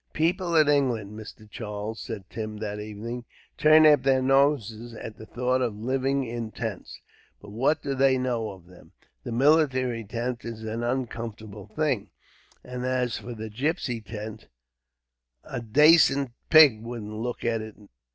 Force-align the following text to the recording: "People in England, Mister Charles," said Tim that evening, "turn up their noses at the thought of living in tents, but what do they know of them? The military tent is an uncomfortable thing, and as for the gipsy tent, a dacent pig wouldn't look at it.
"People 0.13 0.55
in 0.55 0.67
England, 0.67 1.15
Mister 1.15 1.45
Charles," 1.45 1.99
said 1.99 2.27
Tim 2.27 2.57
that 2.57 2.79
evening, 2.79 3.23
"turn 3.55 3.85
up 3.85 4.01
their 4.01 4.19
noses 4.23 4.95
at 4.95 5.19
the 5.19 5.27
thought 5.27 5.61
of 5.61 5.75
living 5.77 6.23
in 6.25 6.49
tents, 6.49 6.99
but 7.39 7.51
what 7.51 7.83
do 7.83 7.93
they 7.93 8.17
know 8.17 8.49
of 8.49 8.65
them? 8.65 8.93
The 9.23 9.31
military 9.31 10.03
tent 10.03 10.43
is 10.43 10.63
an 10.63 10.81
uncomfortable 10.81 11.67
thing, 11.67 12.09
and 12.63 12.83
as 12.83 13.19
for 13.19 13.35
the 13.35 13.51
gipsy 13.51 14.01
tent, 14.01 14.47
a 15.43 15.61
dacent 15.61 16.31
pig 16.49 16.81
wouldn't 16.81 17.13
look 17.19 17.45
at 17.45 17.61
it. 17.61 17.75